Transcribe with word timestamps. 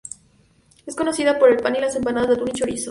Es 0.87 0.95
conocida 0.95 1.37
por 1.37 1.51
el 1.51 1.57
pan 1.57 1.75
y 1.75 1.79
las 1.79 1.95
empanadas 1.95 2.29
de 2.29 2.33
atún 2.33 2.47
y 2.47 2.53
chorizo. 2.53 2.79